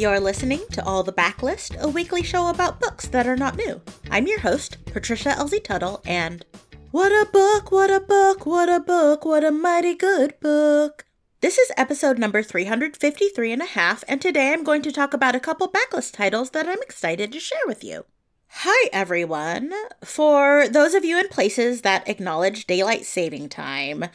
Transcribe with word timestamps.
You're 0.00 0.18
listening 0.18 0.62
to 0.72 0.82
All 0.86 1.02
the 1.02 1.12
Backlist, 1.12 1.78
a 1.78 1.86
weekly 1.86 2.22
show 2.22 2.48
about 2.48 2.80
books 2.80 3.06
that 3.08 3.26
are 3.26 3.36
not 3.36 3.58
new. 3.58 3.82
I'm 4.10 4.26
your 4.26 4.40
host, 4.40 4.82
Patricia 4.86 5.32
Elzie-Tuttle, 5.32 6.00
and 6.06 6.42
what 6.90 7.12
a 7.12 7.30
book, 7.30 7.70
what 7.70 7.90
a 7.90 8.00
book, 8.00 8.46
what 8.46 8.70
a 8.70 8.80
book, 8.80 9.26
what 9.26 9.44
a 9.44 9.50
mighty 9.50 9.94
good 9.94 10.40
book. 10.40 11.04
This 11.42 11.58
is 11.58 11.70
episode 11.76 12.18
number 12.18 12.42
353 12.42 13.52
and 13.52 13.60
a 13.60 13.66
half, 13.66 14.02
and 14.08 14.22
today 14.22 14.54
I'm 14.54 14.64
going 14.64 14.80
to 14.80 14.90
talk 14.90 15.12
about 15.12 15.34
a 15.34 15.38
couple 15.38 15.70
backlist 15.70 16.14
titles 16.14 16.48
that 16.52 16.66
I'm 16.66 16.80
excited 16.80 17.30
to 17.32 17.38
share 17.38 17.66
with 17.66 17.84
you. 17.84 18.06
Hi, 18.48 18.88
everyone. 18.94 19.74
For 20.02 20.66
those 20.66 20.94
of 20.94 21.04
you 21.04 21.20
in 21.20 21.28
places 21.28 21.82
that 21.82 22.08
acknowledge 22.08 22.66
daylight 22.66 23.04
saving 23.04 23.50
time, 23.50 24.06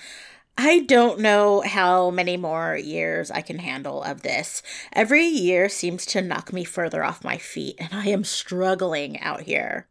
I 0.58 0.80
don't 0.80 1.20
know 1.20 1.62
how 1.62 2.10
many 2.12 2.38
more 2.38 2.78
years 2.78 3.30
I 3.30 3.42
can 3.42 3.60
handle 3.60 4.02
of 4.02 4.22
this. 4.22 4.64
Every 4.94 5.26
year 5.26 5.68
seems 5.68 6.06
to 6.08 6.22
knock 6.22 6.54
me 6.54 6.64
further 6.64 7.04
off 7.04 7.26
my 7.26 7.38
feet, 7.38 7.76
and 7.78 7.90
I 7.92 8.08
am 8.08 8.24
struggling 8.24 9.20
out 9.20 9.42
here. 9.42 9.88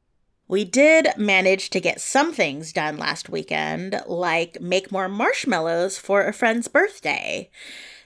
We 0.48 0.64
did 0.64 1.08
manage 1.18 1.70
to 1.70 1.80
get 1.80 2.00
some 2.00 2.32
things 2.32 2.72
done 2.72 2.96
last 2.96 3.28
weekend, 3.28 4.00
like 4.06 4.60
make 4.60 4.90
more 4.90 5.08
marshmallows 5.08 5.98
for 5.98 6.26
a 6.26 6.32
friend's 6.32 6.68
birthday. 6.68 7.50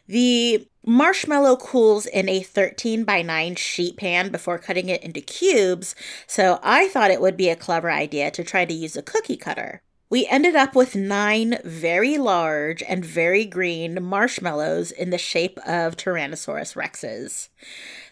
The 0.08 0.66
marshmallow 0.84 1.56
cools 1.56 2.06
in 2.06 2.28
a 2.28 2.40
13 2.40 3.04
by 3.04 3.22
9 3.22 3.54
sheet 3.56 3.96
pan 3.96 4.30
before 4.30 4.58
cutting 4.58 4.88
it 4.88 5.02
into 5.04 5.20
cubes, 5.20 5.94
so 6.26 6.58
I 6.62 6.88
thought 6.88 7.10
it 7.10 7.20
would 7.20 7.36
be 7.36 7.50
a 7.50 7.56
clever 7.56 7.90
idea 7.90 8.30
to 8.32 8.42
try 8.42 8.64
to 8.64 8.74
use 8.74 8.96
a 8.96 9.02
cookie 9.02 9.36
cutter. 9.36 9.82
We 10.10 10.26
ended 10.26 10.56
up 10.56 10.74
with 10.74 10.96
nine 10.96 11.58
very 11.64 12.16
large 12.16 12.82
and 12.82 13.04
very 13.04 13.44
green 13.44 14.02
marshmallows 14.02 14.90
in 14.90 15.10
the 15.10 15.18
shape 15.18 15.58
of 15.66 15.96
Tyrannosaurus 15.96 16.74
rexes. 16.74 17.48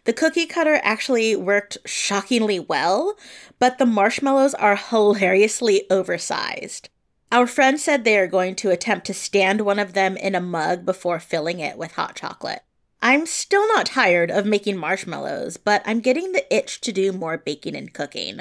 The 0.05 0.13
cookie 0.13 0.45
cutter 0.45 0.79
actually 0.83 1.35
worked 1.37 1.79
shockingly 1.87 2.61
well, 2.61 3.17
but 3.59 3.79
the 3.79 3.87
marshmallows 3.87 4.53
are 4.55 4.77
hilariously 4.77 5.85
oversized. 5.91 6.91
Our 7.33 7.47
friend 7.47 7.81
said 7.81 8.05
they 8.05 8.19
are 8.19 8.27
going 8.27 8.57
to 8.57 8.71
attempt 8.71 9.07
to 9.07 9.15
stand 9.15 9.63
one 9.63 9.79
of 9.79 9.95
them 9.95 10.19
in 10.19 10.35
a 10.35 10.41
mug 10.41 10.85
before 10.85 11.19
filling 11.19 11.61
it 11.61 11.79
with 11.79 11.93
hot 11.93 12.15
chocolate. 12.15 12.61
I'm 13.09 13.25
still 13.25 13.69
not 13.69 13.87
tired 13.87 14.33
of 14.33 14.47
making 14.47 14.79
marshmallows, 14.79 15.59
but 15.59 15.81
I'm 15.85 16.01
getting 16.01 16.33
the 16.33 16.45
itch 16.53 16.81
to 16.81 16.91
do 16.91 17.13
more 17.13 17.39
baking 17.39 17.77
and 17.77 17.93
cooking. 17.93 18.41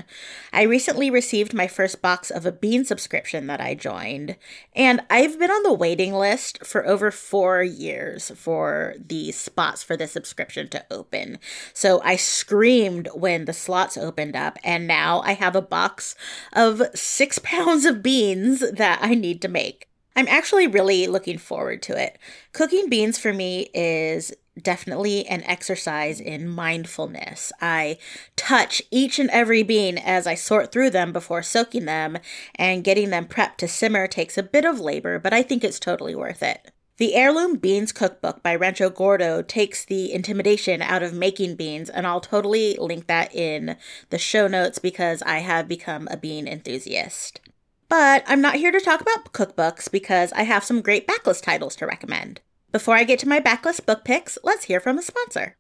I 0.52 0.64
recently 0.64 1.12
received 1.12 1.54
my 1.54 1.68
first 1.68 2.02
box 2.02 2.32
of 2.32 2.48
a 2.48 2.52
bean 2.52 2.84
subscription 2.84 3.46
that 3.46 3.62
I 3.62 3.76
joined, 3.76 4.38
and 4.74 5.02
I've 5.08 5.38
been 5.38 5.52
on 5.52 5.62
the 5.62 5.72
waiting 5.72 6.14
list 6.14 6.66
for 6.66 6.84
over 6.84 7.12
four 7.12 7.62
years 7.62 8.32
for 8.32 8.96
the 8.98 9.32
spots 9.34 9.84
for 9.84 9.96
the 9.96 10.08
subscription 10.08 10.68
to 10.70 10.84
open. 10.90 11.38
So 11.72 12.02
I 12.04 12.16
screamed 12.16 13.08
when 13.14 13.46
the 13.46 13.54
slots 13.54 13.98
opened 13.98 14.36
up, 14.36 14.58
and 14.64 14.88
now 14.88 15.22
I 15.22 15.34
have 15.34 15.56
a 15.56 15.62
box 15.62 16.16
of 16.54 16.82
six 16.96 17.38
pounds 17.44 17.86
of 17.86 18.02
beans 18.02 18.62
that 18.72 18.98
I 19.04 19.14
need 19.14 19.44
to 19.44 19.48
make. 19.48 19.88
I'm 20.16 20.28
actually 20.28 20.66
really 20.66 21.06
looking 21.06 21.38
forward 21.38 21.84
to 21.84 22.02
it. 22.02 22.18
Cooking 22.54 22.90
beans 22.90 23.20
for 23.20 23.34
me 23.34 23.70
is 23.74 24.34
definitely 24.62 25.26
an 25.28 25.44
exercise 25.44 26.20
in 26.20 26.48
mindfulness. 26.48 27.52
I 27.62 27.98
touch 28.36 28.82
each 28.92 29.20
and 29.20 29.30
every 29.30 29.64
bean 29.64 29.98
as 29.98 30.28
I 30.28 30.36
sort 30.36 30.72
through 30.72 30.92
them 30.92 31.12
before 31.12 31.44
soaking 31.44 31.86
them, 31.86 32.18
and 32.56 32.84
getting 32.84 33.10
them 33.10 33.26
prepped 33.26 33.58
to 33.58 33.68
simmer 33.68 34.08
takes 34.08 34.38
a 34.38 34.44
bit 34.44 34.66
of 34.66 34.80
labor, 34.80 35.20
but 35.20 35.34
I 35.34 35.42
think 35.42 35.64
it's 35.64 35.80
totally 35.80 36.16
worth 36.16 36.42
it. 36.42 36.72
The 36.98 37.16
Heirloom 37.16 37.58
Beans 37.58 37.92
Cookbook 37.92 38.42
by 38.42 38.56
Rancho 38.56 38.90
Gordo 38.90 39.42
takes 39.42 39.84
the 39.84 40.14
intimidation 40.14 40.82
out 40.82 41.04
of 41.04 41.14
making 41.14 41.56
beans, 41.56 41.90
and 41.90 42.08
I'll 42.08 42.22
totally 42.22 42.78
link 42.80 43.08
that 43.08 43.36
in 43.36 43.76
the 44.12 44.18
show 44.18 44.48
notes 44.48 44.80
because 44.80 45.22
I 45.24 45.40
have 45.40 45.68
become 45.68 46.08
a 46.10 46.16
bean 46.16 46.48
enthusiast. 46.48 47.42
But 47.90 48.24
I'm 48.28 48.40
not 48.40 48.56
here 48.56 48.72
to 48.72 48.80
talk 48.80 49.02
about 49.02 49.34
cookbooks 49.34 49.92
because 49.92 50.32
I 50.34 50.44
have 50.44 50.64
some 50.64 50.82
great 50.82 51.06
backlist 51.06 51.44
titles 51.44 51.76
to 51.78 51.86
recommend. 51.86 52.40
Before 52.76 52.98
I 52.98 53.06
get 53.06 53.20
to 53.20 53.30
my 53.30 53.40
backlist 53.40 53.86
book 53.86 54.04
picks, 54.04 54.38
let's 54.44 54.66
hear 54.66 54.82
from 54.82 54.98
a 54.98 55.02
sponsor. 55.02 55.56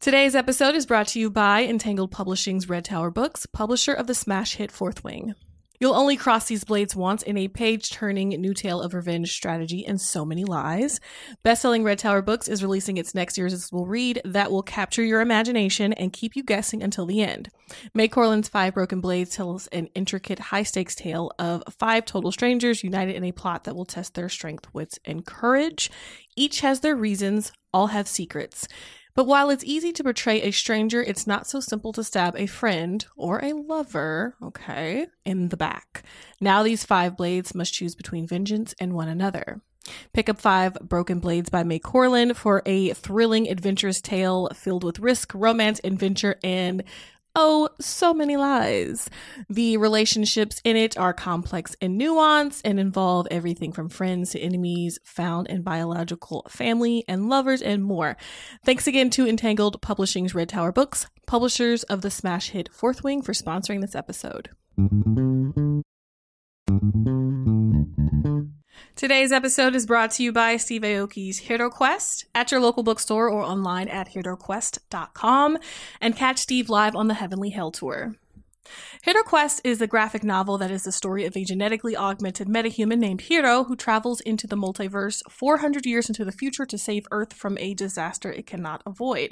Today's 0.00 0.34
episode 0.34 0.74
is 0.74 0.84
brought 0.84 1.08
to 1.08 1.18
you 1.18 1.30
by 1.30 1.64
Entangled 1.64 2.10
Publishing's 2.10 2.68
Red 2.68 2.84
Tower 2.84 3.10
Books, 3.10 3.46
publisher 3.46 3.94
of 3.94 4.06
the 4.06 4.14
smash 4.14 4.56
hit 4.56 4.70
Fourth 4.70 5.02
Wing. 5.02 5.34
You'll 5.80 5.94
only 5.94 6.18
cross 6.18 6.44
these 6.44 6.62
blades 6.62 6.94
once 6.94 7.22
in 7.22 7.38
a 7.38 7.48
page 7.48 7.88
turning 7.88 8.28
new 8.28 8.52
tale 8.52 8.82
of 8.82 8.92
revenge, 8.92 9.32
strategy, 9.32 9.82
and 9.86 9.98
so 9.98 10.26
many 10.26 10.44
lies. 10.44 11.00
Bestselling 11.42 11.84
Red 11.84 11.98
Tower 11.98 12.20
Books 12.20 12.48
is 12.48 12.62
releasing 12.62 12.98
its 12.98 13.14
next 13.14 13.38
irresistible 13.38 13.86
read 13.86 14.20
that 14.26 14.50
will 14.50 14.62
capture 14.62 15.02
your 15.02 15.22
imagination 15.22 15.94
and 15.94 16.12
keep 16.12 16.36
you 16.36 16.42
guessing 16.42 16.82
until 16.82 17.06
the 17.06 17.22
end. 17.22 17.48
Mai 17.94 18.08
Corland's 18.08 18.48
Five 18.48 18.74
Broken 18.74 19.00
Blades 19.00 19.34
tells 19.34 19.68
an 19.68 19.86
intricate, 19.94 20.38
high 20.38 20.64
stakes 20.64 20.94
tale 20.94 21.32
of 21.38 21.62
five 21.78 22.04
total 22.04 22.30
strangers 22.30 22.84
united 22.84 23.16
in 23.16 23.24
a 23.24 23.32
plot 23.32 23.64
that 23.64 23.74
will 23.74 23.86
test 23.86 24.12
their 24.12 24.28
strength, 24.28 24.68
wits, 24.74 24.98
and 25.06 25.24
courage. 25.24 25.90
Each 26.36 26.60
has 26.60 26.80
their 26.80 26.94
reasons, 26.94 27.52
all 27.72 27.86
have 27.86 28.06
secrets. 28.06 28.68
But 29.14 29.26
while 29.26 29.50
it's 29.50 29.64
easy 29.64 29.92
to 29.92 30.04
portray 30.04 30.42
a 30.42 30.50
stranger, 30.50 31.02
it's 31.02 31.26
not 31.26 31.46
so 31.46 31.60
simple 31.60 31.92
to 31.92 32.04
stab 32.04 32.36
a 32.36 32.46
friend 32.46 33.04
or 33.16 33.44
a 33.44 33.52
lover, 33.52 34.36
okay, 34.42 35.06
in 35.24 35.48
the 35.48 35.56
back. 35.56 36.02
Now 36.40 36.62
these 36.62 36.84
five 36.84 37.16
blades 37.16 37.54
must 37.54 37.74
choose 37.74 37.94
between 37.94 38.26
vengeance 38.26 38.74
and 38.80 38.92
one 38.92 39.08
another. 39.08 39.60
Pick 40.12 40.28
up 40.28 40.38
Five 40.38 40.74
Broken 40.80 41.18
Blades 41.18 41.50
by 41.50 41.64
Mai 41.64 41.78
Corland 41.78 42.36
for 42.36 42.62
a 42.66 42.92
thrilling, 42.92 43.48
adventurous 43.48 44.00
tale 44.00 44.48
filled 44.54 44.84
with 44.84 45.00
risk, 45.00 45.32
romance, 45.34 45.80
adventure, 45.82 46.38
and 46.44 46.84
Oh, 47.36 47.68
so 47.80 48.12
many 48.12 48.36
lies. 48.36 49.08
The 49.48 49.76
relationships 49.76 50.60
in 50.64 50.76
it 50.76 50.98
are 50.98 51.12
complex 51.12 51.76
and 51.80 52.00
nuanced 52.00 52.62
and 52.64 52.80
involve 52.80 53.28
everything 53.30 53.72
from 53.72 53.88
friends 53.88 54.30
to 54.30 54.40
enemies, 54.40 54.98
found 55.04 55.46
in 55.46 55.62
biological 55.62 56.44
family 56.48 57.04
and 57.06 57.28
lovers, 57.28 57.62
and 57.62 57.84
more. 57.84 58.16
Thanks 58.64 58.88
again 58.88 59.10
to 59.10 59.28
Entangled 59.28 59.80
Publishing's 59.80 60.34
Red 60.34 60.48
Tower 60.48 60.72
Books, 60.72 61.06
publishers 61.26 61.84
of 61.84 62.02
the 62.02 62.10
smash 62.10 62.50
hit 62.50 62.68
Fourth 62.72 63.04
Wing, 63.04 63.22
for 63.22 63.32
sponsoring 63.32 63.80
this 63.80 63.94
episode. 63.94 64.50
Today's 69.00 69.32
episode 69.32 69.74
is 69.74 69.86
brought 69.86 70.10
to 70.10 70.22
you 70.22 70.30
by 70.30 70.58
Steve 70.58 70.82
Aoki's 70.82 71.38
Hero 71.38 71.70
Quest 71.70 72.26
at 72.34 72.52
your 72.52 72.60
local 72.60 72.82
bookstore 72.82 73.30
or 73.30 73.42
online 73.42 73.88
at 73.88 74.10
heroquest.com 74.10 75.56
and 76.02 76.14
catch 76.14 76.36
Steve 76.36 76.68
live 76.68 76.94
on 76.94 77.08
the 77.08 77.14
Heavenly 77.14 77.48
Hell 77.48 77.70
Tour. 77.70 78.16
Hero 79.02 79.22
Quest 79.22 79.62
is 79.64 79.80
a 79.80 79.86
graphic 79.86 80.22
novel 80.22 80.58
that 80.58 80.70
is 80.70 80.82
the 80.82 80.92
story 80.92 81.24
of 81.24 81.34
a 81.34 81.46
genetically 81.46 81.96
augmented 81.96 82.46
metahuman 82.46 82.98
named 82.98 83.22
Hero 83.22 83.64
who 83.64 83.74
travels 83.74 84.20
into 84.20 84.46
the 84.46 84.54
multiverse 84.54 85.22
400 85.30 85.86
years 85.86 86.10
into 86.10 86.26
the 86.26 86.30
future 86.30 86.66
to 86.66 86.76
save 86.76 87.06
Earth 87.10 87.32
from 87.32 87.56
a 87.56 87.72
disaster 87.72 88.30
it 88.30 88.46
cannot 88.46 88.82
avoid. 88.84 89.30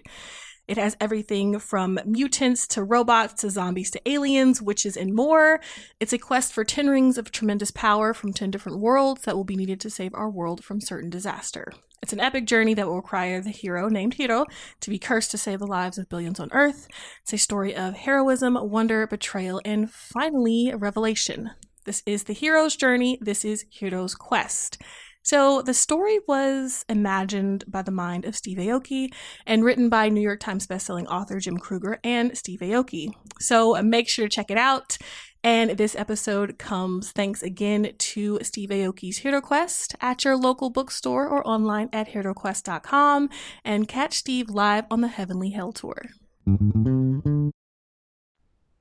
It 0.68 0.76
has 0.76 0.98
everything 1.00 1.58
from 1.58 1.98
mutants 2.04 2.66
to 2.68 2.84
robots 2.84 3.32
to 3.40 3.50
zombies 3.50 3.90
to 3.92 4.08
aliens, 4.08 4.60
witches, 4.60 4.98
and 4.98 5.14
more. 5.14 5.60
It's 5.98 6.12
a 6.12 6.18
quest 6.18 6.52
for 6.52 6.62
10 6.62 6.88
rings 6.88 7.16
of 7.16 7.32
tremendous 7.32 7.70
power 7.70 8.12
from 8.12 8.34
10 8.34 8.50
different 8.50 8.78
worlds 8.78 9.22
that 9.22 9.34
will 9.34 9.44
be 9.44 9.56
needed 9.56 9.80
to 9.80 9.90
save 9.90 10.14
our 10.14 10.28
world 10.28 10.62
from 10.62 10.82
certain 10.82 11.08
disaster. 11.08 11.72
It's 12.02 12.12
an 12.12 12.20
epic 12.20 12.44
journey 12.44 12.74
that 12.74 12.86
will 12.86 12.96
require 12.96 13.40
the 13.40 13.50
hero, 13.50 13.88
named 13.88 14.14
Hero, 14.14 14.44
to 14.80 14.90
be 14.90 14.98
cursed 14.98 15.30
to 15.32 15.38
save 15.38 15.58
the 15.58 15.66
lives 15.66 15.96
of 15.96 16.08
billions 16.08 16.38
on 16.38 16.50
Earth. 16.52 16.86
It's 17.22 17.32
a 17.32 17.38
story 17.38 17.74
of 17.74 17.94
heroism, 17.94 18.58
wonder, 18.60 19.06
betrayal, 19.06 19.60
and 19.64 19.90
finally, 19.90 20.72
revelation. 20.76 21.50
This 21.84 22.02
is 22.04 22.24
the 22.24 22.34
hero's 22.34 22.76
journey. 22.76 23.18
This 23.22 23.46
is 23.46 23.64
Hero's 23.70 24.14
quest. 24.14 24.76
So 25.22 25.60
the 25.60 25.74
story 25.74 26.18
was 26.26 26.84
imagined 26.88 27.64
by 27.68 27.82
the 27.82 27.90
mind 27.90 28.24
of 28.24 28.36
Steve 28.36 28.58
Aoki 28.58 29.12
and 29.46 29.64
written 29.64 29.88
by 29.88 30.08
New 30.08 30.20
York 30.20 30.40
Times 30.40 30.66
bestselling 30.66 31.06
author 31.06 31.38
Jim 31.38 31.58
Krueger 31.58 32.00
and 32.02 32.36
Steve 32.36 32.60
Aoki. 32.60 33.10
So 33.38 33.76
uh, 33.76 33.82
make 33.82 34.08
sure 34.08 34.26
to 34.26 34.34
check 34.34 34.50
it 34.50 34.56
out. 34.56 34.96
And 35.44 35.72
this 35.72 35.94
episode 35.94 36.58
comes 36.58 37.12
thanks 37.12 37.42
again 37.42 37.92
to 37.96 38.38
Steve 38.42 38.70
Aoki's 38.70 39.18
Hero 39.18 39.40
Quest 39.40 39.94
at 40.00 40.24
your 40.24 40.36
local 40.36 40.70
bookstore 40.70 41.28
or 41.28 41.46
online 41.46 41.88
at 41.92 42.08
heroquest.com 42.08 43.28
and 43.64 43.86
catch 43.86 44.14
Steve 44.14 44.50
live 44.50 44.84
on 44.90 45.00
the 45.00 45.08
Heavenly 45.08 45.50
Hell 45.50 45.72
Tour. 45.72 46.06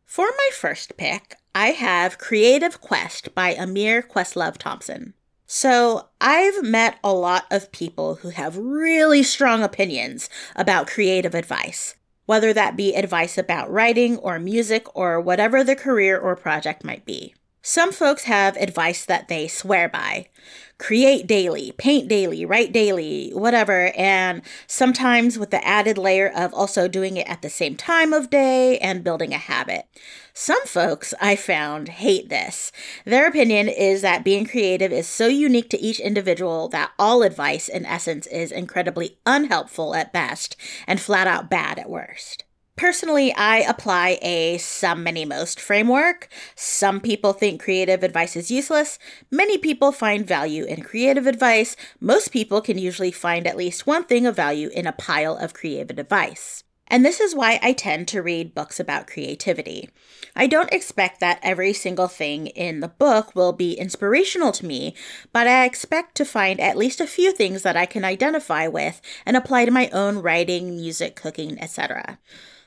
For 0.06 0.25
my 0.25 0.50
first 0.54 0.98
pick, 0.98 1.36
I 1.54 1.68
have 1.72 2.18
Creative 2.18 2.80
Quest 2.81 3.36
by 3.36 3.54
Amir 3.54 4.01
Questlove 4.01 4.57
Thompson. 4.57 5.13
So, 5.50 6.10
I've 6.20 6.62
met 6.62 7.00
a 7.06 7.14
lot 7.14 7.46
of 7.50 7.72
people 7.72 8.16
who 8.16 8.30
have 8.30 8.58
really 8.58 9.24
strong 9.24 9.64
opinions 9.64 10.30
about 10.58 10.88
creative 10.88 11.34
advice, 11.34 11.96
whether 12.26 12.52
that 12.52 12.76
be 12.76 12.94
advice 12.94 13.38
about 13.38 13.72
writing 13.72 14.18
or 14.18 14.40
music 14.40 14.94
or 14.94 15.22
whatever 15.22 15.64
the 15.64 15.76
career 15.76 16.20
or 16.20 16.36
project 16.36 16.84
might 16.84 17.06
be. 17.06 17.34
Some 17.69 17.92
folks 17.92 18.24
have 18.24 18.56
advice 18.56 19.04
that 19.04 19.28
they 19.28 19.50
swear 19.50 19.90
by 19.90 20.30
create 20.78 21.28
daily, 21.28 21.74
paint 21.74 22.08
daily, 22.08 22.46
write 22.46 22.72
daily, 22.72 23.31
whatever. 23.31 23.92
And 23.98 24.42
sometimes 24.68 25.38
with 25.38 25.50
the 25.52 25.68
added 25.68 25.98
layer 25.98 26.31
of 26.34 26.54
also 26.54 26.88
doing 26.88 27.18
it 27.18 27.28
at 27.28 27.42
the 27.42 27.50
same 27.50 27.75
time 27.75 28.14
of 28.14 28.30
day 28.30 28.78
and 28.78 29.04
building 29.04 29.34
a 29.34 29.38
habit. 29.38 29.86
Some 30.34 30.66
folks 30.66 31.14
I 31.19 31.36
found 31.36 31.90
hate 31.90 32.30
this. 32.30 32.72
Their 33.04 33.28
opinion 33.28 33.68
is 33.68 34.02
that 34.02 34.24
being 34.24 34.46
creative 34.46 34.94
is 34.94 35.06
so 35.06 35.28
unique 35.28 35.70
to 35.72 35.81
each 35.81 36.00
individual 36.00 36.70
that 36.70 36.92
all 36.98 37.22
advice, 37.22 37.68
in 37.68 37.86
essence, 37.86 38.28
is 38.28 38.50
incredibly 38.50 39.18
unhelpful 39.25 39.94
at 39.94 40.13
best 40.13 40.56
and 40.88 41.02
flat 41.02 41.28
out 41.28 41.50
bad 41.50 41.80
at 41.80 41.90
worst. 41.90 42.46
Personally, 42.77 43.33
I 43.33 43.57
apply 43.62 44.19
a 44.21 44.59
some, 44.59 45.03
many, 45.03 45.25
most 45.25 45.59
framework. 45.59 46.29
Some 46.56 47.01
people 47.01 47.33
think 47.33 47.59
creative 47.59 48.03
advice 48.03 48.35
is 48.35 48.51
useless. 48.51 49.00
Many 49.31 49.57
people 49.57 49.91
find 49.91 50.27
value 50.27 50.63
in 50.63 50.83
creative 50.83 51.25
advice. 51.25 51.75
Most 52.00 52.31
people 52.31 52.62
can 52.62 52.77
usually 52.77 53.12
find 53.12 53.47
at 53.47 53.57
least 53.57 53.88
one 53.88 54.03
thing 54.03 54.27
of 54.27 54.35
value 54.35 54.69
in 54.69 54.85
a 54.85 54.91
pile 54.91 55.35
of 55.35 55.56
creative 55.56 55.97
advice. 55.97 56.63
And 56.88 57.03
this 57.03 57.19
is 57.19 57.33
why 57.33 57.59
I 57.63 57.74
tend 57.74 58.07
to 58.09 58.21
read 58.21 58.53
books 58.53 58.79
about 58.79 59.07
creativity. 59.07 59.89
I 60.35 60.45
don't 60.45 60.71
expect 60.71 61.19
that 61.19 61.39
every 61.41 61.74
single 61.74 62.07
thing 62.07 62.45
in 62.47 62.79
the 62.79 62.88
book 62.88 63.35
will 63.35 63.53
be 63.53 63.74
inspirational 63.74 64.51
to 64.51 64.65
me, 64.68 64.94
but 65.33 65.47
I 65.47 65.65
expect 65.65 66.13
to 66.15 66.25
find 66.25 66.62
at 66.62 66.77
least 66.77 67.01
a 67.01 67.07
few 67.07 67.33
things 67.33 67.63
that 67.63 67.75
I 67.75 67.88
can 67.88 68.06
identify 68.06 68.68
with 68.68 69.01
and 69.25 69.35
apply 69.35 69.65
to 69.65 69.71
my 69.71 69.89
own 69.89 70.19
writing, 70.19 70.77
music, 70.77 71.15
cooking, 71.15 71.59
etc. 71.59 72.19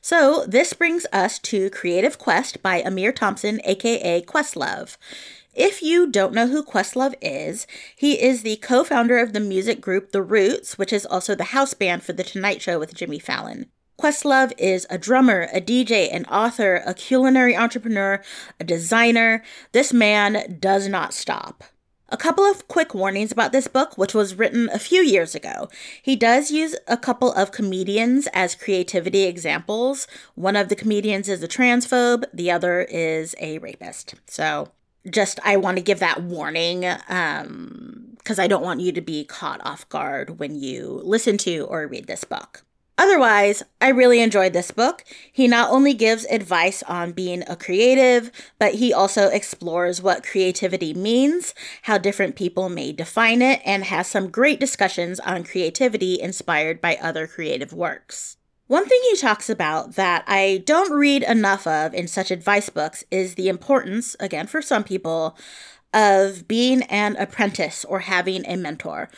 So, 0.02 0.46
this 0.46 0.72
brings 0.72 1.04
us 1.12 1.38
to 1.40 1.68
Creative 1.68 2.18
Quest 2.18 2.62
by 2.62 2.80
Amir 2.80 3.12
Thompson, 3.12 3.60
aka 3.64 4.22
Questlove. 4.22 4.96
If 5.54 5.82
you 5.82 6.10
don't 6.10 6.32
know 6.32 6.46
who 6.46 6.62
Questlove 6.62 7.14
is, 7.20 7.66
he 7.94 8.20
is 8.20 8.42
the 8.42 8.56
co 8.56 8.82
founder 8.82 9.18
of 9.18 9.34
the 9.34 9.40
music 9.40 9.82
group 9.82 10.12
The 10.12 10.22
Roots, 10.22 10.78
which 10.78 10.92
is 10.92 11.04
also 11.04 11.34
the 11.34 11.52
house 11.52 11.74
band 11.74 12.02
for 12.02 12.14
The 12.14 12.24
Tonight 12.24 12.62
Show 12.62 12.78
with 12.78 12.94
Jimmy 12.94 13.18
Fallon. 13.18 13.66
Questlove 14.00 14.52
is 14.56 14.86
a 14.88 14.96
drummer, 14.96 15.48
a 15.52 15.60
DJ, 15.60 16.08
an 16.10 16.24
author, 16.24 16.82
a 16.86 16.94
culinary 16.94 17.54
entrepreneur, 17.54 18.22
a 18.58 18.64
designer. 18.64 19.42
This 19.72 19.92
man 19.92 20.56
does 20.58 20.88
not 20.88 21.12
stop. 21.12 21.64
A 22.12 22.16
couple 22.16 22.44
of 22.44 22.66
quick 22.66 22.92
warnings 22.92 23.30
about 23.30 23.52
this 23.52 23.68
book, 23.68 23.96
which 23.96 24.14
was 24.14 24.34
written 24.34 24.68
a 24.72 24.80
few 24.80 25.00
years 25.00 25.36
ago. 25.36 25.68
He 26.02 26.16
does 26.16 26.50
use 26.50 26.74
a 26.88 26.96
couple 26.96 27.32
of 27.32 27.52
comedians 27.52 28.26
as 28.32 28.56
creativity 28.56 29.24
examples. 29.24 30.08
One 30.34 30.56
of 30.56 30.68
the 30.68 30.76
comedians 30.76 31.28
is 31.28 31.40
a 31.42 31.48
transphobe, 31.48 32.24
the 32.34 32.50
other 32.50 32.82
is 32.82 33.36
a 33.38 33.58
rapist. 33.58 34.14
So, 34.26 34.72
just 35.08 35.38
I 35.44 35.56
want 35.56 35.76
to 35.78 35.82
give 35.82 35.98
that 36.00 36.22
warning 36.22 36.84
um 37.08 38.16
because 38.18 38.38
I 38.38 38.48
don't 38.48 38.62
want 38.62 38.80
you 38.80 38.92
to 38.92 39.00
be 39.00 39.24
caught 39.24 39.64
off 39.64 39.88
guard 39.88 40.38
when 40.38 40.54
you 40.54 41.00
listen 41.04 41.38
to 41.38 41.60
or 41.60 41.86
read 41.86 42.06
this 42.06 42.24
book. 42.24 42.64
Otherwise, 43.00 43.62
I 43.80 43.88
really 43.88 44.20
enjoyed 44.20 44.52
this 44.52 44.70
book. 44.70 45.04
He 45.32 45.48
not 45.48 45.70
only 45.70 45.94
gives 45.94 46.26
advice 46.26 46.82
on 46.82 47.12
being 47.12 47.42
a 47.46 47.56
creative, 47.56 48.30
but 48.58 48.74
he 48.74 48.92
also 48.92 49.28
explores 49.28 50.02
what 50.02 50.22
creativity 50.22 50.92
means, 50.92 51.54
how 51.84 51.96
different 51.96 52.36
people 52.36 52.68
may 52.68 52.92
define 52.92 53.40
it, 53.40 53.62
and 53.64 53.84
has 53.84 54.06
some 54.06 54.28
great 54.28 54.60
discussions 54.60 55.18
on 55.20 55.44
creativity 55.44 56.20
inspired 56.20 56.82
by 56.82 56.96
other 56.96 57.26
creative 57.26 57.72
works. 57.72 58.36
One 58.66 58.86
thing 58.86 59.00
he 59.04 59.16
talks 59.16 59.48
about 59.48 59.94
that 59.94 60.22
I 60.26 60.62
don't 60.66 60.92
read 60.92 61.22
enough 61.22 61.66
of 61.66 61.94
in 61.94 62.06
such 62.06 62.30
advice 62.30 62.68
books 62.68 63.02
is 63.10 63.34
the 63.34 63.48
importance, 63.48 64.14
again 64.20 64.46
for 64.46 64.60
some 64.60 64.84
people, 64.84 65.38
of 65.94 66.46
being 66.46 66.82
an 66.84 67.16
apprentice 67.16 67.84
or 67.86 68.00
having 68.00 68.46
a 68.46 68.56
mentor. 68.56 69.08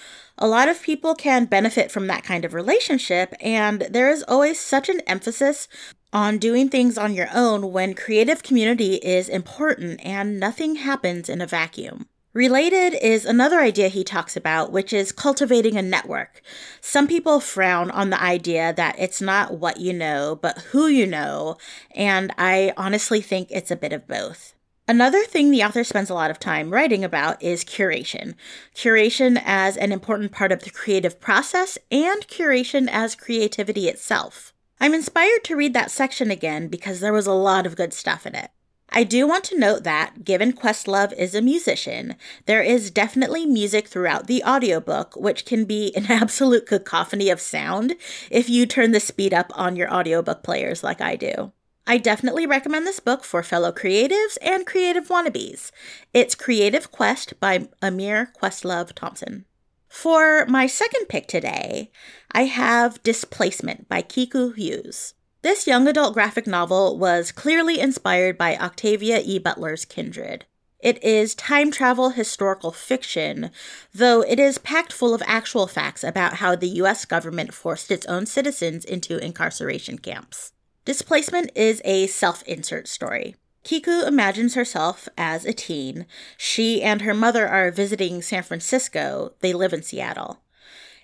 A 0.42 0.48
lot 0.48 0.68
of 0.68 0.82
people 0.82 1.14
can 1.14 1.44
benefit 1.44 1.92
from 1.92 2.08
that 2.08 2.24
kind 2.24 2.44
of 2.44 2.52
relationship, 2.52 3.32
and 3.40 3.82
there 3.82 4.10
is 4.10 4.24
always 4.26 4.58
such 4.58 4.88
an 4.88 4.98
emphasis 5.06 5.68
on 6.12 6.38
doing 6.38 6.68
things 6.68 6.98
on 6.98 7.14
your 7.14 7.28
own 7.32 7.70
when 7.70 7.94
creative 7.94 8.42
community 8.42 8.94
is 8.96 9.28
important 9.28 10.04
and 10.04 10.40
nothing 10.40 10.74
happens 10.74 11.28
in 11.28 11.40
a 11.40 11.46
vacuum. 11.46 12.08
Related 12.32 12.92
is 13.00 13.24
another 13.24 13.60
idea 13.60 13.86
he 13.86 14.02
talks 14.02 14.36
about, 14.36 14.72
which 14.72 14.92
is 14.92 15.12
cultivating 15.12 15.76
a 15.76 15.82
network. 15.82 16.42
Some 16.80 17.06
people 17.06 17.38
frown 17.38 17.92
on 17.92 18.10
the 18.10 18.20
idea 18.20 18.74
that 18.76 18.96
it's 18.98 19.20
not 19.20 19.58
what 19.60 19.78
you 19.78 19.92
know, 19.92 20.40
but 20.42 20.58
who 20.72 20.88
you 20.88 21.06
know, 21.06 21.56
and 21.94 22.34
I 22.36 22.72
honestly 22.76 23.20
think 23.20 23.46
it's 23.52 23.70
a 23.70 23.76
bit 23.76 23.92
of 23.92 24.08
both. 24.08 24.54
Another 24.88 25.22
thing 25.24 25.50
the 25.50 25.62
author 25.62 25.84
spends 25.84 26.10
a 26.10 26.14
lot 26.14 26.30
of 26.30 26.40
time 26.40 26.70
writing 26.70 27.04
about 27.04 27.40
is 27.40 27.64
curation. 27.64 28.34
Curation 28.74 29.40
as 29.44 29.76
an 29.76 29.92
important 29.92 30.32
part 30.32 30.50
of 30.50 30.64
the 30.64 30.70
creative 30.70 31.20
process 31.20 31.78
and 31.92 32.26
curation 32.26 32.88
as 32.90 33.14
creativity 33.14 33.88
itself. 33.88 34.52
I'm 34.80 34.92
inspired 34.92 35.44
to 35.44 35.54
read 35.54 35.72
that 35.74 35.92
section 35.92 36.32
again 36.32 36.66
because 36.66 36.98
there 36.98 37.12
was 37.12 37.28
a 37.28 37.32
lot 37.32 37.64
of 37.64 37.76
good 37.76 37.92
stuff 37.92 38.26
in 38.26 38.34
it. 38.34 38.50
I 38.90 39.04
do 39.04 39.26
want 39.26 39.44
to 39.44 39.58
note 39.58 39.84
that, 39.84 40.24
given 40.24 40.52
Questlove 40.52 41.16
is 41.16 41.36
a 41.36 41.40
musician, 41.40 42.16
there 42.46 42.60
is 42.60 42.90
definitely 42.90 43.46
music 43.46 43.86
throughout 43.86 44.26
the 44.26 44.42
audiobook, 44.42 45.14
which 45.14 45.46
can 45.46 45.64
be 45.64 45.96
an 45.96 46.06
absolute 46.10 46.66
cacophony 46.66 47.30
of 47.30 47.40
sound 47.40 47.94
if 48.30 48.50
you 48.50 48.66
turn 48.66 48.90
the 48.90 49.00
speed 49.00 49.32
up 49.32 49.52
on 49.54 49.76
your 49.76 49.92
audiobook 49.94 50.42
players 50.42 50.82
like 50.82 51.00
I 51.00 51.14
do. 51.14 51.52
I 51.84 51.98
definitely 51.98 52.46
recommend 52.46 52.86
this 52.86 53.00
book 53.00 53.24
for 53.24 53.42
fellow 53.42 53.72
creatives 53.72 54.38
and 54.40 54.64
creative 54.64 55.08
wannabes. 55.08 55.72
It's 56.14 56.36
Creative 56.36 56.92
Quest 56.92 57.38
by 57.40 57.68
Amir 57.82 58.32
Questlove 58.40 58.92
Thompson. 58.92 59.46
For 59.88 60.46
my 60.46 60.68
second 60.68 61.06
pick 61.08 61.26
today, 61.26 61.90
I 62.30 62.44
have 62.44 63.02
Displacement 63.02 63.88
by 63.88 64.00
Kiku 64.00 64.52
Hughes. 64.52 65.14
This 65.42 65.66
young 65.66 65.88
adult 65.88 66.14
graphic 66.14 66.46
novel 66.46 66.96
was 66.96 67.32
clearly 67.32 67.80
inspired 67.80 68.38
by 68.38 68.56
Octavia 68.56 69.20
E. 69.24 69.40
Butler's 69.40 69.84
Kindred. 69.84 70.44
It 70.78 71.02
is 71.02 71.34
time 71.34 71.72
travel 71.72 72.10
historical 72.10 72.70
fiction, 72.70 73.50
though 73.92 74.22
it 74.22 74.38
is 74.38 74.58
packed 74.58 74.92
full 74.92 75.14
of 75.14 75.22
actual 75.26 75.66
facts 75.66 76.04
about 76.04 76.34
how 76.34 76.54
the 76.54 76.68
US 76.68 77.04
government 77.04 77.52
forced 77.52 77.90
its 77.90 78.06
own 78.06 78.26
citizens 78.26 78.84
into 78.84 79.18
incarceration 79.18 79.98
camps. 79.98 80.52
Displacement 80.84 81.52
is 81.54 81.80
a 81.84 82.08
self 82.08 82.42
insert 82.42 82.88
story. 82.88 83.36
Kiku 83.62 84.04
imagines 84.04 84.54
herself 84.54 85.08
as 85.16 85.44
a 85.44 85.52
teen. 85.52 86.06
She 86.36 86.82
and 86.82 87.02
her 87.02 87.14
mother 87.14 87.46
are 87.46 87.70
visiting 87.70 88.20
San 88.20 88.42
Francisco. 88.42 89.34
They 89.40 89.52
live 89.52 89.72
in 89.72 89.84
Seattle. 89.84 90.40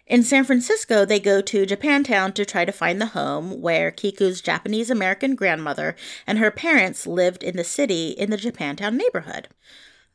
In 0.09 0.25
San 0.25 0.43
Francisco, 0.43 1.05
they 1.05 1.21
go 1.21 1.41
to 1.43 1.65
Japantown 1.65 2.35
to 2.35 2.45
try 2.45 2.65
to 2.65 2.73
find 2.73 3.01
the 3.01 3.07
home 3.07 3.61
where 3.61 3.93
Kiku's 3.93 4.41
Japanese 4.41 4.91
American 4.91 5.37
grandmother 5.37 5.95
and 6.27 6.39
her 6.39 6.51
parents 6.51 7.07
lived 7.07 7.45
in 7.45 7.55
the 7.55 7.63
city 7.63 8.09
in 8.09 8.31
the 8.31 8.37
Japantown 8.37 8.95
neighborhood. 8.97 9.47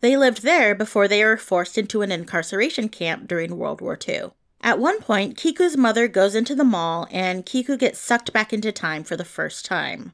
They 0.02 0.18
lived 0.18 0.42
there 0.42 0.76
before 0.76 1.08
they 1.08 1.24
were 1.24 1.38
forced 1.38 1.78
into 1.78 2.02
an 2.02 2.12
incarceration 2.12 2.90
camp 2.90 3.30
during 3.30 3.56
World 3.56 3.80
War 3.80 3.98
II. 4.06 4.32
At 4.64 4.80
one 4.80 5.02
point, 5.02 5.36
Kiku's 5.36 5.76
mother 5.76 6.08
goes 6.08 6.36
into 6.36 6.56
the 6.56 6.64
mall 6.64 7.06
and 7.12 7.46
Kiku 7.46 7.76
gets 7.76 8.00
sucked 8.00 8.32
back 8.32 8.54
into 8.54 8.72
time 8.72 9.04
for 9.04 9.18
the 9.18 9.26
first 9.26 9.66
time. 9.66 10.14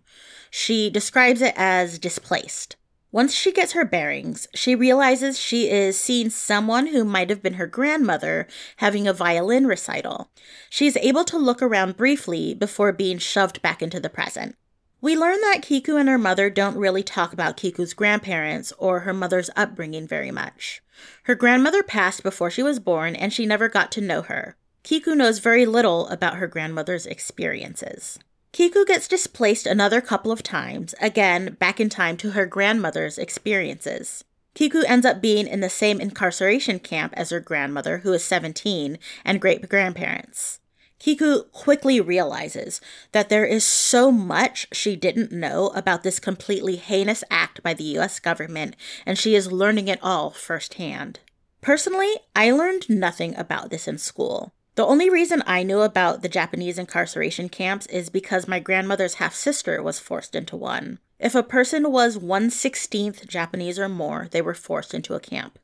She 0.49 0.89
describes 0.89 1.43
it 1.43 1.53
as 1.55 1.99
displaced. 1.99 2.75
Once 3.11 3.33
she 3.33 3.51
gets 3.51 3.73
her 3.73 3.85
bearings, 3.85 4.47
she 4.55 4.73
realizes 4.73 5.39
she 5.39 5.69
is 5.69 5.99
seeing 5.99 6.31
someone 6.31 6.87
who 6.87 7.05
might 7.05 7.29
have 7.29 7.43
been 7.43 7.55
her 7.55 7.67
grandmother 7.67 8.47
having 8.77 9.07
a 9.07 9.13
violin 9.13 9.67
recital. 9.67 10.31
She 10.67 10.87
is 10.87 10.97
able 10.97 11.25
to 11.25 11.37
look 11.37 11.61
around 11.61 11.95
briefly 11.95 12.55
before 12.55 12.91
being 12.91 13.19
shoved 13.19 13.61
back 13.61 13.83
into 13.83 13.99
the 13.99 14.09
present. 14.09 14.55
We 15.01 15.15
learn 15.15 15.39
that 15.41 15.61
Kiku 15.61 15.95
and 15.95 16.09
her 16.09 16.17
mother 16.17 16.49
don't 16.49 16.75
really 16.75 17.03
talk 17.03 17.31
about 17.31 17.55
Kiku's 17.55 17.93
grandparents 17.93 18.73
or 18.77 19.01
her 19.01 19.13
mother's 19.13 19.49
upbringing 19.55 20.05
very 20.05 20.29
much. 20.29 20.81
Her 21.23 21.35
grandmother 21.35 21.83
passed 21.83 22.21
before 22.21 22.51
she 22.51 22.61
was 22.61 22.79
born 22.79 23.15
and 23.15 23.31
she 23.31 23.45
never 23.45 23.69
got 23.69 23.93
to 23.93 24.01
know 24.01 24.23
her. 24.23 24.57
Kiku 24.83 25.15
knows 25.15 25.39
very 25.39 25.65
little 25.65 26.07
about 26.07 26.35
her 26.35 26.47
grandmother's 26.47 27.05
experiences. 27.05 28.19
Kiku 28.51 28.83
gets 28.83 29.07
displaced 29.07 29.65
another 29.65 30.01
couple 30.01 30.33
of 30.33 30.43
times, 30.43 30.93
again 30.99 31.55
back 31.59 31.79
in 31.79 31.87
time 31.87 32.17
to 32.17 32.31
her 32.31 32.45
grandmother's 32.45 33.17
experiences. 33.17 34.25
Kiku 34.53 34.81
ends 34.85 35.05
up 35.05 35.21
being 35.21 35.47
in 35.47 35.61
the 35.61 35.69
same 35.69 36.01
incarceration 36.01 36.79
camp 36.79 37.13
as 37.15 37.29
her 37.29 37.39
grandmother, 37.39 37.99
who 37.99 38.11
is 38.11 38.25
17, 38.25 38.97
and 39.23 39.39
great 39.39 39.69
grandparents. 39.69 40.59
Kiku 40.99 41.43
quickly 41.51 42.01
realizes 42.01 42.81
that 43.13 43.29
there 43.29 43.45
is 43.45 43.65
so 43.65 44.11
much 44.11 44.67
she 44.71 44.95
didn't 44.95 45.31
know 45.31 45.69
about 45.69 46.03
this 46.03 46.19
completely 46.19 46.75
heinous 46.75 47.23
act 47.31 47.63
by 47.63 47.73
the 47.73 47.97
US 47.97 48.19
government, 48.19 48.75
and 49.05 49.17
she 49.17 49.33
is 49.33 49.51
learning 49.51 49.87
it 49.87 49.99
all 50.03 50.29
firsthand. 50.29 51.19
Personally, 51.61 52.13
I 52.35 52.51
learned 52.51 52.89
nothing 52.89 53.35
about 53.35 53.69
this 53.69 53.87
in 53.87 53.97
school. 53.97 54.53
The 54.75 54.85
only 54.85 55.09
reason 55.09 55.43
I 55.45 55.63
knew 55.63 55.81
about 55.81 56.21
the 56.21 56.29
Japanese 56.29 56.77
incarceration 56.77 57.49
camps 57.49 57.85
is 57.87 58.09
because 58.09 58.47
my 58.47 58.59
grandmother's 58.59 59.15
half 59.15 59.35
sister 59.35 59.83
was 59.83 59.99
forced 59.99 60.35
into 60.35 60.55
one. 60.55 60.99
If 61.19 61.35
a 61.35 61.43
person 61.43 61.91
was 61.91 62.17
116th 62.17 63.27
Japanese 63.27 63.77
or 63.77 63.89
more, 63.89 64.29
they 64.31 64.41
were 64.41 64.53
forced 64.53 64.93
into 64.93 65.15
a 65.15 65.19
camp. 65.19 65.59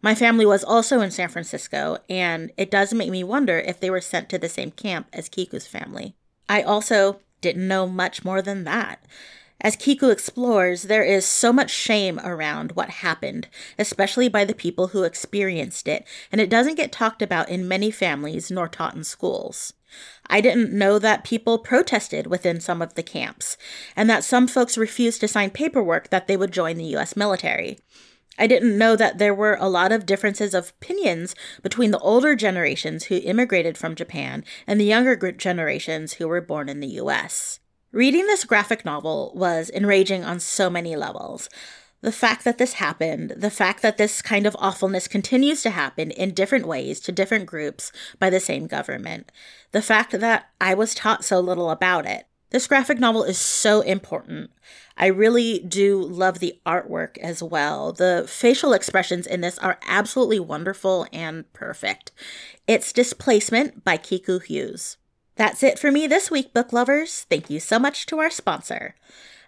My 0.00 0.14
family 0.14 0.46
was 0.46 0.62
also 0.62 1.00
in 1.00 1.10
San 1.10 1.28
Francisco, 1.28 1.98
and 2.08 2.52
it 2.56 2.70
does 2.70 2.94
make 2.94 3.10
me 3.10 3.24
wonder 3.24 3.58
if 3.58 3.80
they 3.80 3.90
were 3.90 4.00
sent 4.00 4.28
to 4.28 4.38
the 4.38 4.48
same 4.48 4.70
camp 4.70 5.08
as 5.12 5.28
Kiku's 5.28 5.66
family. 5.66 6.14
I 6.48 6.62
also 6.62 7.20
didn't 7.40 7.66
know 7.66 7.86
much 7.86 8.24
more 8.24 8.40
than 8.40 8.64
that. 8.64 9.04
As 9.60 9.74
Kiku 9.74 10.10
explores, 10.10 10.84
there 10.84 11.02
is 11.02 11.26
so 11.26 11.52
much 11.52 11.70
shame 11.70 12.20
around 12.20 12.72
what 12.72 12.90
happened, 12.90 13.48
especially 13.76 14.28
by 14.28 14.44
the 14.44 14.54
people 14.54 14.88
who 14.88 15.02
experienced 15.02 15.88
it, 15.88 16.06
and 16.30 16.40
it 16.40 16.48
doesn't 16.48 16.76
get 16.76 16.92
talked 16.92 17.22
about 17.22 17.48
in 17.48 17.66
many 17.66 17.90
families 17.90 18.52
nor 18.52 18.68
taught 18.68 18.94
in 18.94 19.02
schools. 19.02 19.72
I 20.28 20.40
didn't 20.40 20.72
know 20.72 21.00
that 21.00 21.24
people 21.24 21.58
protested 21.58 22.28
within 22.28 22.60
some 22.60 22.80
of 22.80 22.94
the 22.94 23.02
camps, 23.02 23.56
and 23.96 24.08
that 24.08 24.22
some 24.22 24.46
folks 24.46 24.78
refused 24.78 25.20
to 25.22 25.28
sign 25.28 25.50
paperwork 25.50 26.10
that 26.10 26.28
they 26.28 26.36
would 26.36 26.52
join 26.52 26.76
the 26.76 26.96
US 26.96 27.16
military. 27.16 27.78
I 28.38 28.46
didn't 28.46 28.78
know 28.78 28.94
that 28.96 29.18
there 29.18 29.34
were 29.34 29.56
a 29.58 29.68
lot 29.68 29.92
of 29.92 30.06
differences 30.06 30.54
of 30.54 30.70
opinions 30.70 31.34
between 31.62 31.90
the 31.90 31.98
older 31.98 32.36
generations 32.36 33.04
who 33.04 33.16
immigrated 33.16 33.76
from 33.76 33.94
Japan 33.94 34.44
and 34.66 34.80
the 34.80 34.84
younger 34.84 35.16
generations 35.32 36.14
who 36.14 36.28
were 36.28 36.40
born 36.40 36.68
in 36.68 36.80
the 36.80 37.00
US. 37.00 37.60
Reading 37.90 38.26
this 38.26 38.44
graphic 38.44 38.84
novel 38.84 39.32
was 39.34 39.70
enraging 39.70 40.24
on 40.24 40.38
so 40.38 40.70
many 40.70 40.94
levels. 40.94 41.48
The 42.00 42.12
fact 42.12 42.44
that 42.44 42.58
this 42.58 42.74
happened, 42.74 43.34
the 43.36 43.50
fact 43.50 43.82
that 43.82 43.98
this 43.98 44.22
kind 44.22 44.46
of 44.46 44.56
awfulness 44.60 45.08
continues 45.08 45.62
to 45.62 45.70
happen 45.70 46.12
in 46.12 46.32
different 46.32 46.68
ways 46.68 47.00
to 47.00 47.12
different 47.12 47.46
groups 47.46 47.90
by 48.20 48.30
the 48.30 48.38
same 48.38 48.68
government, 48.68 49.32
the 49.72 49.82
fact 49.82 50.12
that 50.12 50.50
I 50.60 50.74
was 50.74 50.94
taught 50.94 51.24
so 51.24 51.40
little 51.40 51.70
about 51.70 52.06
it. 52.06 52.27
This 52.50 52.66
graphic 52.66 52.98
novel 52.98 53.24
is 53.24 53.38
so 53.38 53.82
important. 53.82 54.50
I 54.96 55.06
really 55.06 55.58
do 55.58 56.02
love 56.02 56.38
the 56.38 56.58
artwork 56.64 57.18
as 57.18 57.42
well. 57.42 57.92
The 57.92 58.24
facial 58.26 58.72
expressions 58.72 59.26
in 59.26 59.42
this 59.42 59.58
are 59.58 59.78
absolutely 59.86 60.40
wonderful 60.40 61.06
and 61.12 61.50
perfect. 61.52 62.10
It's 62.66 62.92
Displacement 62.92 63.84
by 63.84 63.98
Kiku 63.98 64.38
Hughes. 64.38 64.96
That's 65.38 65.62
it 65.62 65.78
for 65.78 65.92
me 65.92 66.08
this 66.08 66.32
week, 66.32 66.52
book 66.52 66.72
lovers. 66.72 67.24
Thank 67.30 67.48
you 67.48 67.60
so 67.60 67.78
much 67.78 68.06
to 68.06 68.18
our 68.18 68.28
sponsor. 68.28 68.96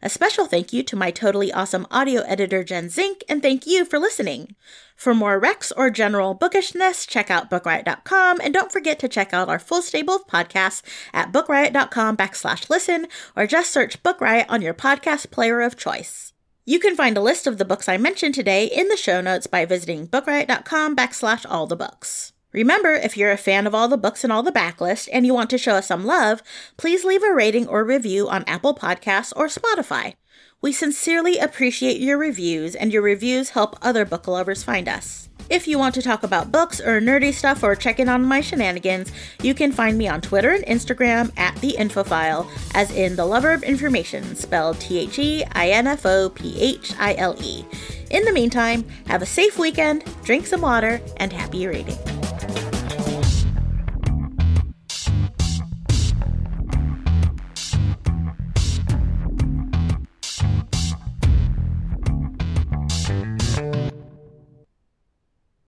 A 0.00 0.08
special 0.08 0.46
thank 0.46 0.72
you 0.72 0.84
to 0.84 0.94
my 0.94 1.10
totally 1.10 1.52
awesome 1.52 1.84
audio 1.90 2.22
editor, 2.22 2.62
Jen 2.62 2.88
Zink, 2.88 3.24
and 3.28 3.42
thank 3.42 3.66
you 3.66 3.84
for 3.84 3.98
listening. 3.98 4.54
For 4.94 5.14
more 5.16 5.40
Rex 5.40 5.72
or 5.72 5.90
general 5.90 6.32
bookishness, 6.34 7.06
check 7.06 7.28
out 7.28 7.50
bookriot.com, 7.50 8.38
and 8.40 8.54
don't 8.54 8.70
forget 8.70 9.00
to 9.00 9.08
check 9.08 9.34
out 9.34 9.48
our 9.48 9.58
full 9.58 9.82
stable 9.82 10.14
of 10.14 10.28
podcasts 10.28 10.82
at 11.12 11.32
bookriot.com 11.32 12.16
backslash 12.16 12.70
listen, 12.70 13.08
or 13.34 13.48
just 13.48 13.72
search 13.72 14.00
Book 14.04 14.20
Riot 14.20 14.46
on 14.48 14.62
your 14.62 14.74
podcast 14.74 15.32
player 15.32 15.60
of 15.60 15.76
choice. 15.76 16.32
You 16.64 16.78
can 16.78 16.94
find 16.94 17.16
a 17.16 17.20
list 17.20 17.48
of 17.48 17.58
the 17.58 17.64
books 17.64 17.88
I 17.88 17.96
mentioned 17.96 18.36
today 18.36 18.66
in 18.66 18.86
the 18.86 18.96
show 18.96 19.20
notes 19.20 19.48
by 19.48 19.64
visiting 19.64 20.06
bookriot.com 20.06 20.94
backslash 20.94 21.44
all 21.48 21.66
the 21.66 21.74
books. 21.74 22.32
Remember, 22.52 22.92
if 22.92 23.16
you're 23.16 23.30
a 23.30 23.36
fan 23.36 23.66
of 23.66 23.74
all 23.74 23.86
the 23.86 23.96
books 23.96 24.24
and 24.24 24.32
all 24.32 24.42
the 24.42 24.50
backlist 24.50 25.08
and 25.12 25.24
you 25.24 25.32
want 25.32 25.50
to 25.50 25.58
show 25.58 25.74
us 25.74 25.86
some 25.86 26.04
love, 26.04 26.42
please 26.76 27.04
leave 27.04 27.22
a 27.22 27.32
rating 27.32 27.68
or 27.68 27.84
review 27.84 28.28
on 28.28 28.44
Apple 28.44 28.74
Podcasts 28.74 29.32
or 29.36 29.46
Spotify. 29.46 30.14
We 30.60 30.72
sincerely 30.72 31.38
appreciate 31.38 32.00
your 32.00 32.18
reviews, 32.18 32.74
and 32.74 32.92
your 32.92 33.00
reviews 33.00 33.50
help 33.50 33.78
other 33.80 34.04
book 34.04 34.28
lovers 34.28 34.62
find 34.62 34.88
us. 34.88 35.30
If 35.48 35.66
you 35.66 35.78
want 35.78 35.94
to 35.94 36.02
talk 36.02 36.22
about 36.22 36.52
books 36.52 36.80
or 36.80 37.00
nerdy 37.00 37.32
stuff 37.32 37.62
or 37.62 37.74
check 37.74 37.98
in 37.98 38.08
on 38.08 38.24
my 38.24 38.40
shenanigans, 38.40 39.10
you 39.42 39.54
can 39.54 39.72
find 39.72 39.96
me 39.96 40.06
on 40.06 40.20
Twitter 40.20 40.50
and 40.50 40.64
Instagram 40.66 41.32
at 41.38 41.56
the 41.56 41.76
Infophile, 41.78 42.48
as 42.74 42.90
in 42.90 43.16
the 43.16 43.24
lover 43.24 43.52
of 43.52 43.62
information, 43.62 44.36
spelled 44.36 44.78
T 44.80 44.98
H 44.98 45.18
E 45.18 45.44
I 45.52 45.70
N 45.70 45.86
F 45.86 46.04
O 46.04 46.28
P 46.28 46.60
H 46.60 46.92
I 46.98 47.14
L 47.14 47.36
E. 47.40 47.64
In 48.10 48.24
the 48.24 48.32
meantime, 48.32 48.84
have 49.06 49.22
a 49.22 49.26
safe 49.26 49.58
weekend, 49.58 50.04
drink 50.24 50.46
some 50.46 50.60
water, 50.60 51.00
and 51.16 51.32
happy 51.32 51.66
reading. 51.66 51.96